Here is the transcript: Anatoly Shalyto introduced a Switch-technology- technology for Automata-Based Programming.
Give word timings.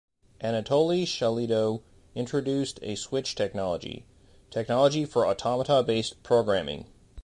Anatoly 0.43 1.05
Shalyto 1.05 1.81
introduced 2.15 2.79
a 2.81 2.95
Switch-technology- 2.95 4.03
technology 4.49 5.05
for 5.05 5.27
Automata-Based 5.27 6.23
Programming. 6.23 6.87